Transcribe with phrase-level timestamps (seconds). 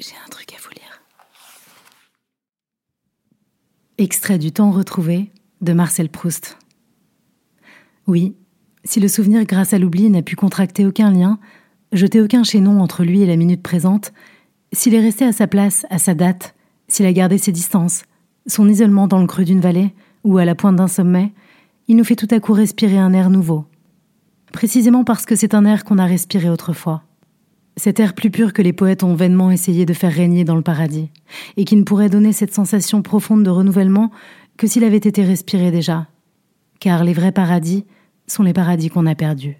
[0.00, 1.02] J'ai un truc à vous lire.
[3.96, 6.58] Extrait du temps retrouvé de Marcel Proust.
[8.08, 8.34] Oui,
[8.82, 11.38] si le souvenir grâce à l'oubli n'a pu contracter aucun lien,
[11.92, 14.12] jeter aucun chaînon entre lui et la minute présente,
[14.72, 16.56] s'il est resté à sa place, à sa date,
[16.88, 18.02] s'il a gardé ses distances,
[18.48, 21.32] son isolement dans le creux d'une vallée ou à la pointe d'un sommet,
[21.86, 23.64] il nous fait tout à coup respirer un air nouveau.
[24.52, 27.04] Précisément parce que c'est un air qu'on a respiré autrefois.
[27.76, 30.62] Cet air plus pur que les poètes ont vainement essayé de faire régner dans le
[30.62, 31.10] paradis,
[31.56, 34.10] et qui ne pourrait donner cette sensation profonde de renouvellement
[34.56, 36.06] que s'il avait été respiré déjà.
[36.78, 37.84] Car les vrais paradis
[38.26, 39.56] sont les paradis qu'on a perdus.